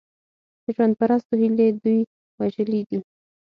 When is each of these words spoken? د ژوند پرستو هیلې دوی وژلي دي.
د 0.63 0.65
ژوند 0.75 0.93
پرستو 0.99 1.33
هیلې 1.41 1.67
دوی 1.81 1.99
وژلي 2.39 2.81
دي. 2.89 2.99